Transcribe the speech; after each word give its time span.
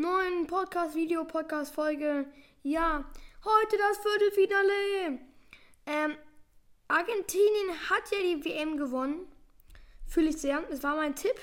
neuen 0.00 0.46
Podcast-Video, 0.46 1.24
Podcast-Folge. 1.24 2.24
Ja, 2.62 3.04
heute 3.44 3.76
das 3.76 3.98
Viertelfinale. 3.98 5.18
Ähm, 5.84 6.16
Argentinien 6.88 7.90
hat 7.90 8.10
ja 8.10 8.18
die 8.22 8.42
WM 8.42 8.78
gewonnen. 8.78 9.26
Fühle 10.06 10.30
ich 10.30 10.38
sehr. 10.38 10.62
Es 10.70 10.82
war 10.82 10.96
mein 10.96 11.14
Tipp, 11.14 11.34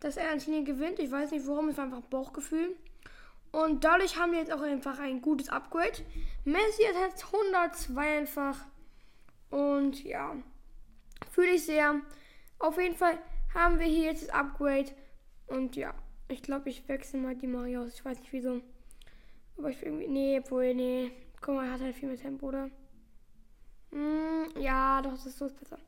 dass 0.00 0.18
Argentinien 0.18 0.64
gewinnt. 0.64 0.98
Ich 0.98 1.12
weiß 1.12 1.30
nicht 1.30 1.46
warum, 1.46 1.68
es 1.68 1.76
war 1.76 1.84
einfach 1.84 2.00
Bauchgefühl. 2.02 2.74
Und 3.52 3.84
dadurch 3.84 4.18
haben 4.18 4.32
wir 4.32 4.40
jetzt 4.40 4.52
auch 4.52 4.60
einfach 4.60 4.98
ein 4.98 5.22
gutes 5.22 5.48
Upgrade. 5.48 6.04
Messi 6.44 6.82
hat 6.82 7.10
jetzt 7.10 7.26
102 7.26 8.18
einfach. 8.18 8.56
Und 9.50 10.02
ja, 10.02 10.34
fühle 11.30 11.52
ich 11.52 11.64
sehr. 11.64 12.00
Auf 12.58 12.76
jeden 12.76 12.96
Fall 12.96 13.18
haben 13.54 13.78
wir 13.78 13.86
hier 13.86 14.06
jetzt 14.06 14.24
das 14.24 14.30
Upgrade. 14.30 14.90
Und 15.46 15.76
ja, 15.76 15.94
ich 16.28 16.42
glaube, 16.42 16.68
ich 16.68 16.86
wechsle 16.88 17.20
mal 17.20 17.34
die 17.34 17.46
Mario 17.46 17.82
aus. 17.82 17.94
Ich 17.94 18.04
weiß 18.04 18.20
nicht 18.20 18.32
wieso. 18.32 18.60
Aber 19.56 19.70
ich 19.70 19.82
irgendwie. 19.82 20.08
Nee, 20.08 20.38
obwohl, 20.38 20.74
nee. 20.74 21.10
Guck 21.40 21.54
mal, 21.54 21.66
er 21.66 21.72
hat 21.72 21.80
halt 21.80 21.96
viel 21.96 22.08
mehr 22.08 22.18
Tempo, 22.18 22.48
oder? 22.48 22.70
Mm, 23.90 24.58
ja, 24.58 25.00
doch, 25.02 25.12
das 25.12 25.26
ist 25.26 25.38
so 25.38 25.48
besser. 25.48 25.78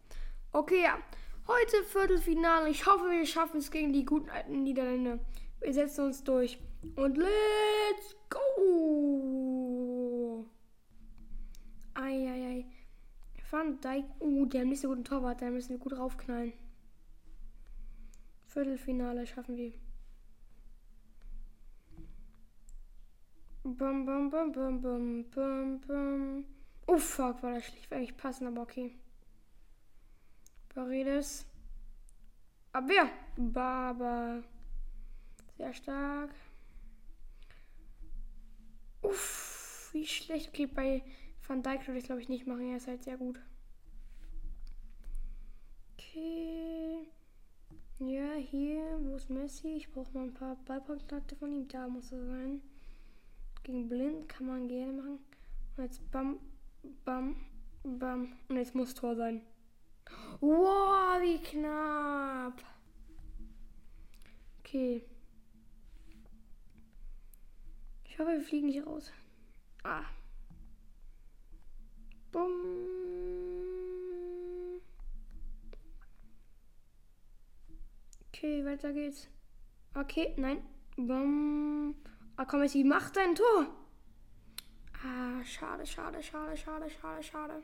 Okay, 0.52 0.82
ja. 0.82 0.98
Heute 1.46 1.84
Viertelfinale. 1.84 2.70
Ich 2.70 2.87
hoffe, 2.87 3.10
wir 3.10 3.27
schaffen 3.27 3.59
es 3.59 3.70
gegen 3.70 3.92
die 3.92 4.05
guten 4.05 4.30
alten 4.30 4.62
Niederländer. 4.62 5.18
Wir 5.60 5.74
setzen 5.74 6.06
uns 6.06 6.24
durch. 6.24 6.59
Und 6.96 7.18
let's 7.18 8.16
go! 8.30 10.46
Eieiei. 11.95 12.65
Van 13.51 13.80
Dijk. 13.80 14.04
Uh, 14.20 14.46
der 14.46 14.62
hat 14.62 14.68
nicht 14.68 14.80
so 14.80 14.88
guten 14.88 15.04
Torwart. 15.04 15.43
Da 15.43 15.51
müssen 15.51 15.70
wir 15.70 15.79
gut 15.79 15.93
raufknallen. 15.93 16.52
Viertelfinale 18.46 19.27
schaffen 19.27 19.57
wir. 19.57 19.73
Bum, 23.63 24.07
bum, 24.07 24.30
bum, 24.30 24.53
bum, 24.53 24.80
bum, 24.80 25.25
bum, 25.30 25.80
bum. 25.80 26.45
Oh 26.87 26.97
fuck, 26.97 27.43
war 27.43 27.55
das 27.55 27.66
schlecht. 27.66 27.93
Eigentlich 27.93 28.16
passen, 28.16 28.47
aber 28.47 28.63
okay. 28.63 28.95
Paredes. 30.71 31.45
Abwehr. 32.73 33.11
Baba. 33.37 34.43
Sehr 35.57 35.75
stark. 35.75 36.31
Uff, 39.03 39.91
wie 39.93 40.07
schlecht. 40.07 40.49
Okay, 40.49 40.66
bei 40.66 41.03
Van 41.47 41.63
Dijk 41.63 41.87
würde 41.87 41.99
ich 41.99 42.05
glaube 42.05 42.23
ich 42.23 42.29
nicht 42.29 42.47
machen. 42.47 42.71
Er 42.71 42.79
ist 42.79 42.87
halt 42.87 43.03
sehr 43.03 43.19
gut. 43.19 43.38
Okay. 45.93 47.09
Ja, 47.99 48.35
hier, 48.37 48.99
wo 49.03 49.16
ist 49.16 49.29
Messi? 49.29 49.69
Ich 49.77 49.91
brauche 49.93 50.13
mal 50.15 50.25
ein 50.25 50.35
paar 50.35 50.57
Ballkontakte 50.65 51.37
von 51.37 51.53
ihm. 51.53 51.69
Da 51.69 51.87
muss 51.88 52.11
er 52.11 52.25
sein. 52.25 52.63
Gegen 53.63 53.89
Blind 53.89 54.29
kann 54.29 54.47
man 54.47 54.69
gerne 54.69 54.93
machen. 54.93 55.19
Und 55.77 55.85
jetzt 55.85 56.11
bam, 56.11 56.39
bam, 57.05 57.37
bam. 57.83 58.33
Und 58.49 58.57
jetzt 58.57 58.75
muss 58.75 58.95
Tor 58.95 59.15
sein. 59.16 59.43
Wow, 60.41 61.21
wie 61.21 61.39
knapp. 61.39 62.63
Okay. 64.61 65.05
Ich 68.05 68.19
hoffe, 68.19 68.33
wir 68.33 68.43
fliegen 68.43 68.69
nicht 68.69 68.87
raus. 68.87 69.12
Ah. 69.83 70.05
Bumm. 72.33 72.50
Okay, 78.28 78.65
weiter 78.65 78.93
geht's. 78.93 79.28
Okay, 79.94 80.34
nein. 80.37 80.62
Bumm. 80.97 81.94
Ah, 82.41 82.47
komm, 82.47 82.66
sie 82.66 82.84
macht 82.84 83.19
ein 83.19 83.34
Tor. 83.34 83.66
Ah, 85.05 85.44
schade, 85.44 85.84
schade, 85.84 86.22
schade, 86.22 86.56
schade, 86.56 86.88
schade, 86.88 87.22
schade. 87.22 87.62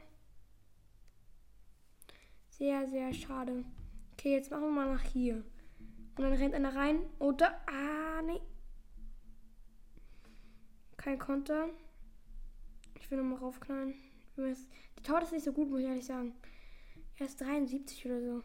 Sehr, 2.51 2.87
sehr 2.87 3.11
schade. 3.15 3.65
Okay, 4.13 4.35
jetzt 4.35 4.51
machen 4.51 4.65
wir 4.65 4.71
mal 4.71 4.93
nach 4.93 5.01
hier. 5.01 5.37
Und 6.17 6.25
dann 6.25 6.35
rennt 6.35 6.53
einer 6.55 6.77
rein. 6.77 7.01
Oder. 7.19 7.59
Ah, 7.67 8.21
nee. 8.21 8.43
Kein 10.99 11.19
Konter. 11.19 11.71
Ich 13.01 13.11
will 13.11 13.17
nochmal 13.17 13.39
raufknallen. 13.39 13.95
Die 14.37 15.03
Tor 15.03 15.23
ist 15.23 15.33
nicht 15.33 15.45
so 15.47 15.55
gut, 15.55 15.71
muss 15.71 15.81
ich 15.81 15.87
ehrlich 15.87 16.05
sagen. 16.05 16.35
Er 17.17 17.25
ist 17.25 17.41
73 17.41 18.05
oder 18.05 18.21
so. 18.21 18.43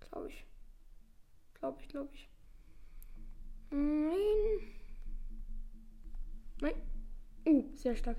Glaube 0.00 0.30
ich. 0.30 0.46
Glaube 1.52 1.82
ich, 1.82 1.88
glaube 1.88 2.14
ich. 2.14 2.30
Nein. 3.70 4.60
Nein. 6.60 6.74
Uh, 7.46 7.64
sehr 7.74 7.96
stark. 7.96 8.16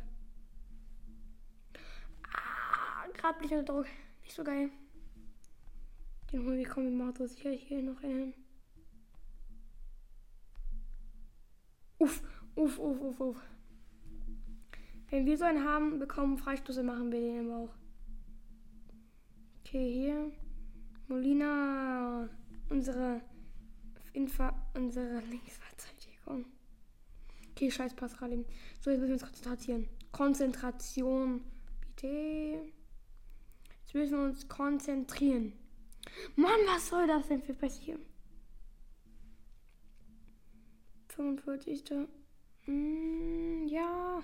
Ah, 2.34 3.08
gerade 3.14 3.40
bin 3.40 3.48
ich 3.48 3.56
unter 3.56 3.74
Druck. 3.74 3.88
Nicht 4.24 4.36
so 4.36 4.44
geil. 4.44 4.70
Den 6.32 6.46
holen 6.46 6.60
wir, 6.60 6.92
mal 6.92 7.28
sicher 7.28 7.52
hier 7.52 7.82
noch 7.82 8.04
einen. 8.04 8.34
Uff, 11.98 12.22
uff, 12.56 12.78
uff, 12.78 13.02
uff, 13.02 13.20
uff. 13.20 13.42
Wenn 15.10 15.26
wir 15.26 15.38
so 15.38 15.46
einen 15.46 15.66
haben, 15.66 15.98
bekommen 15.98 16.38
Freistoße, 16.38 16.84
machen 16.84 17.12
wir 17.12 17.20
den 17.20 17.50
aber 17.50 17.64
auch. 17.64 17.76
Okay, 19.62 19.92
hier. 19.92 20.32
Molina. 21.08 22.30
Unsere 22.70 23.22
Infa 24.20 24.54
unsere 24.74 25.22
Linksverteidigung. 25.22 26.46
Okay, 27.52 27.72
scheiß 27.72 27.94
Pascal. 27.94 28.46
So, 28.82 28.90
jetzt 28.92 29.00
müssen 29.00 29.08
wir 29.08 29.14
uns 29.14 29.24
konzentrieren. 29.24 29.88
Konzentration. 30.12 31.42
Bitte. 31.80 32.74
Jetzt 33.82 33.94
müssen 33.94 34.18
wir 34.18 34.26
uns 34.26 34.48
konzentrieren. 34.50 35.54
Mann, 36.36 36.60
was 36.68 36.90
soll 36.90 37.08
das 37.08 37.30
denn 37.30 37.42
für 37.42 37.54
passieren? 37.54 38.02
45. 41.16 41.84
Mm, 42.66 43.68
ja. 43.68 44.22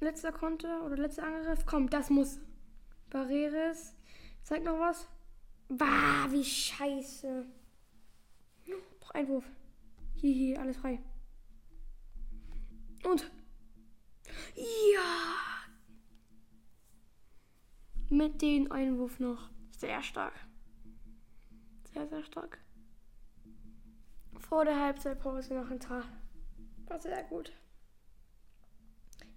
Letzter 0.00 0.32
Konter 0.32 0.84
oder 0.84 0.98
letzter 0.98 1.24
Angriff. 1.24 1.64
Komm, 1.64 1.88
das 1.88 2.10
muss. 2.10 2.40
Barreres. 3.08 3.94
Zeig 4.42 4.64
noch 4.64 4.78
was. 4.78 5.08
Bah, 5.68 6.26
wie 6.30 6.44
scheiße. 6.44 7.46
Einwurf. 9.20 9.44
Hier, 10.14 10.32
hier, 10.32 10.60
alles 10.60 10.78
frei. 10.78 10.98
Und. 13.04 13.30
Ja. 14.56 15.66
Mit 18.08 18.40
dem 18.40 18.72
Einwurf 18.72 19.20
noch. 19.20 19.50
Sehr 19.70 20.02
stark. 20.02 20.32
Sehr, 21.92 22.08
sehr 22.08 22.24
stark. 22.24 22.58
Vor 24.38 24.64
der 24.64 24.80
Halbzeitpause 24.80 25.54
noch 25.54 25.70
ein 25.70 25.80
Tag. 25.80 26.06
War 26.86 26.98
sehr 26.98 27.22
gut. 27.24 27.52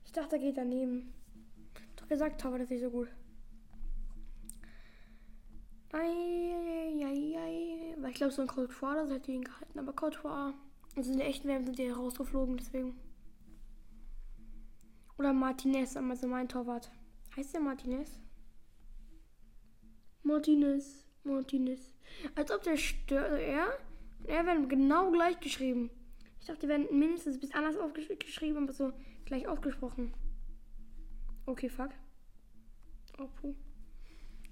Ich 0.05 0.13
dachte, 0.13 0.37
er 0.37 0.41
geht 0.41 0.57
daneben. 0.57 1.13
Doch 1.97 2.07
gesagt, 2.07 2.45
aber 2.45 2.57
das 2.57 2.65
ist 2.65 2.71
nicht 2.71 2.83
so 2.83 2.89
gut. 2.89 3.09
Eieieiei. 5.91 6.32
Ich 8.13 8.17
glaube, 8.17 8.31
so 8.31 8.43
ein 8.43 8.47
Courtois, 8.47 8.93
das 8.93 9.09
hätte 9.09 9.31
ihn 9.31 9.43
gehalten. 9.43 9.79
Aber 9.79 9.91
Courtois, 9.91 10.53
also 10.95 11.11
in 11.11 11.17
der 11.17 11.27
echten 11.27 11.47
Welt 11.47 11.65
sind 11.65 11.79
die 11.79 11.89
rausgeflogen, 11.89 12.57
deswegen. 12.57 12.95
Oder 15.17 15.33
Martinez, 15.33 15.97
also 15.97 16.27
mein 16.27 16.47
Torwart. 16.47 16.91
Heißt 17.35 17.55
der 17.55 17.61
Martinez? 17.61 18.11
Martinez, 20.21 21.07
Martinez. 21.23 21.95
Als 22.35 22.51
ob 22.51 22.61
der 22.61 22.77
stört, 22.77 23.31
also 23.31 23.37
er 23.37 23.79
und 24.19 24.29
er 24.29 24.45
werden 24.45 24.69
genau 24.69 25.09
gleich 25.09 25.39
geschrieben. 25.39 25.89
Ich 26.39 26.45
dachte, 26.45 26.61
die 26.61 26.67
werden 26.67 26.95
mindestens 26.95 27.37
ein 27.37 27.39
bisschen 27.39 27.55
anders 27.55 27.77
aufgeschrieben, 27.77 28.61
aber 28.61 28.73
so 28.73 28.93
gleich 29.25 29.47
ausgesprochen. 29.47 30.13
Okay, 31.47 31.67
fuck. 31.67 31.89
Oh, 33.17 33.27
puh. 33.41 33.55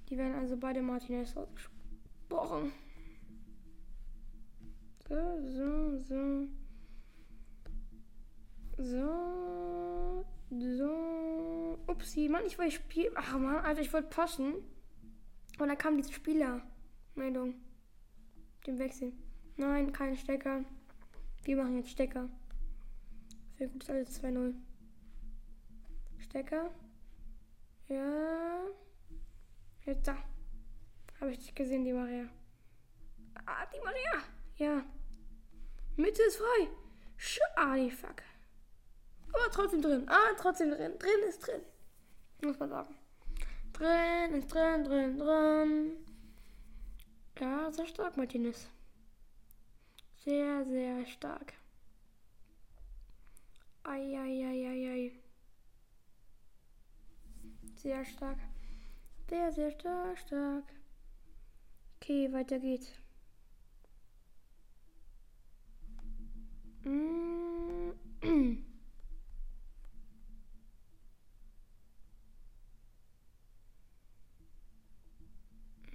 Die 0.10 0.18
werden 0.18 0.34
also 0.34 0.58
beide 0.58 0.82
Martinez 0.82 1.38
ausgesprochen. 1.38 2.74
So, 5.12 5.42
so, 5.42 6.00
so. 6.08 6.48
So. 10.78 11.80
Upsi, 11.86 12.30
Mann, 12.30 12.46
ich 12.46 12.58
wollte 12.58 12.72
spielen. 12.72 13.12
Ach 13.16 13.38
man, 13.38 13.58
Alter, 13.58 13.82
ich 13.82 13.92
wollte 13.92 14.08
passen. 14.08 14.54
Und 15.60 15.68
dann 15.68 15.78
kam 15.78 15.98
diese 15.98 16.14
Spielermeldung. 16.14 17.56
Dem 18.66 18.80
Wechsel. 18.80 19.12
Nein, 19.58 19.92
kein 19.92 20.16
Stecker. 20.16 20.64
Wir 21.44 21.58
machen 21.58 21.76
jetzt 21.76 21.90
Stecker. 21.90 22.30
Sehr 23.58 23.68
gut, 23.68 23.90
alles 23.90 24.24
2-0. 24.24 24.54
Stecker. 26.20 26.72
Ja. 27.90 28.62
Jetzt 29.86 30.08
da. 30.08 30.16
Habe 31.20 31.32
ich 31.32 31.40
dich 31.40 31.54
gesehen, 31.54 31.84
die 31.84 31.92
Maria. 31.92 32.30
Ah, 33.46 33.66
die 33.66 33.80
Maria. 33.84 34.24
Ja. 34.56 34.86
Mitte 35.96 36.24
ist 36.24 36.38
frei. 36.38 36.70
Schade, 37.18 37.92
fuck. 37.92 38.24
Aber 39.34 39.52
trotzdem 39.52 39.82
drin. 39.82 40.08
Ah, 40.08 40.34
trotzdem 40.38 40.72
drin. 40.72 40.98
Drin 40.98 41.24
ist 41.28 41.46
drin. 41.46 41.62
Muss 42.42 42.60
man 42.60 42.70
sagen. 42.70 42.96
Drin 43.74 44.34
ist 44.34 44.54
drin, 44.54 44.84
drin, 44.84 45.18
drin. 45.18 45.98
Ja, 47.40 47.72
sehr 47.72 47.88
stark, 47.88 48.18
Martinez. 48.18 48.68
Sehr, 50.24 50.66
sehr 50.66 51.06
stark. 51.06 51.54
Eieieiei. 53.84 55.12
Sehr 57.76 58.06
stark. 58.06 58.38
Sehr, 59.28 59.52
sehr 59.52 59.72
stark, 59.72 60.18
stark. 60.20 60.66
Okay, 61.98 62.32
weiter 62.32 62.60
geht's. 62.60 62.92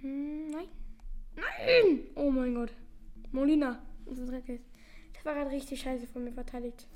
Nein. 0.01 0.67
Nein! 1.35 2.07
Oh 2.15 2.31
mein 2.31 2.55
Gott. 2.55 2.73
Molina. 3.31 3.83
Das 4.05 5.25
war 5.25 5.33
gerade 5.33 5.51
richtig 5.51 5.81
scheiße 5.81 6.07
von 6.07 6.23
mir 6.23 6.31
verteidigt. 6.31 6.87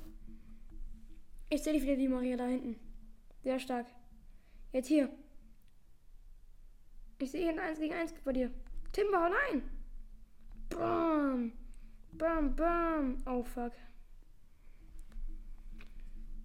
Ich 1.50 1.62
sehe 1.62 1.82
wieder 1.82 1.96
die 1.96 2.08
Maria 2.08 2.36
da 2.36 2.46
hinten. 2.46 2.76
Sehr 3.42 3.58
stark. 3.58 3.86
Jetzt 4.72 4.88
hier. 4.88 5.10
Ich 7.18 7.30
sehe 7.30 7.50
ein 7.50 7.58
1 7.58 7.78
gegen 7.78 7.94
1 7.94 8.14
bei 8.24 8.32
dir. 8.32 8.50
Timber, 8.92 9.28
nein! 9.28 9.62
Bam! 10.70 11.52
Bam, 12.12 12.54
bam! 12.54 13.22
Oh 13.26 13.42
fuck. 13.42 13.72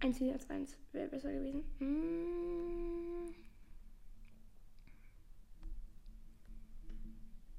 1 0.00 0.18
gegen 0.18 0.32
1 0.32 0.78
wäre 0.92 1.08
besser 1.08 1.32
gewesen. 1.32 1.64
Hm. 1.78 3.34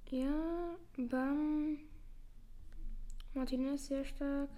Ja, 0.09 0.75
bam. 0.97 1.77
Martinez 3.33 3.87
sehr 3.87 4.03
stark. 4.05 4.49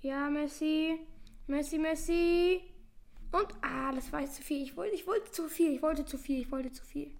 Ja, 0.00 0.28
Messi. 0.28 0.98
Messi, 1.46 1.78
Messi. 1.78 2.62
Und, 3.30 3.54
ah, 3.62 3.92
das 3.92 4.12
war 4.12 4.20
jetzt 4.20 4.34
zu 4.34 4.42
viel. 4.42 4.62
Ich 4.62 4.76
wollte, 4.76 4.94
ich 4.94 5.06
wollte 5.06 5.30
zu 5.30 5.48
viel. 5.48 5.72
Ich 5.72 5.82
wollte 5.82 6.04
zu 6.04 6.18
viel. 6.18 6.40
Ich 6.40 6.50
wollte 6.50 6.72
zu 6.72 6.84
viel. 6.84 7.12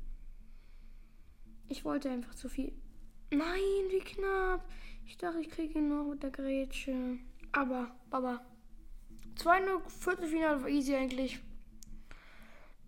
Ich 1.68 1.84
wollte 1.84 2.10
einfach 2.10 2.34
zu 2.34 2.48
viel. 2.48 2.72
Nein, 3.32 3.88
wie 3.88 4.00
knapp. 4.00 4.62
Ich 5.06 5.16
dachte, 5.16 5.40
ich 5.40 5.48
kriege 5.48 5.78
ihn 5.78 5.88
noch 5.88 6.04
mit 6.04 6.22
der 6.22 6.30
Grätsche. 6.30 7.18
Aber, 7.50 7.90
Baba. 8.10 8.44
2-0 9.36 9.88
Viertelfinale 9.88 10.60
war 10.60 10.68
easy 10.68 10.94
eigentlich. 10.94 11.40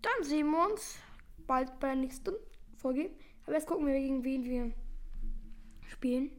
Dann 0.03 0.23
sehen 0.23 0.51
wir 0.51 0.69
uns 0.69 0.99
bald 1.47 1.79
bei 1.79 1.87
der 1.87 1.95
nächsten 1.95 2.33
Folge. 2.77 3.09
Aber 3.43 3.53
jetzt 3.53 3.65
gucken 3.65 3.87
wir, 3.87 3.99
gegen 3.99 4.23
wen 4.23 4.43
wir 4.43 4.71
spielen. 5.87 6.29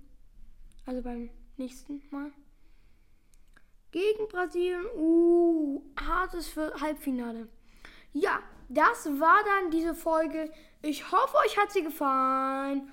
Also 0.84 1.02
beim 1.02 1.28
nächsten 1.56 2.00
Mal 2.10 2.30
gegen 3.90 4.28
Brasilien. 4.28 4.86
Uh, 4.94 5.82
hartes 5.98 6.46
für 6.46 6.72
Halbfinale. 6.80 7.48
Ja, 8.12 8.40
das 8.68 9.06
war 9.18 9.42
dann 9.44 9.72
diese 9.72 9.96
Folge. 9.96 10.52
Ich 10.82 11.10
hoffe, 11.10 11.36
euch 11.38 11.58
hat 11.58 11.72
sie 11.72 11.82
gefallen 11.82 12.92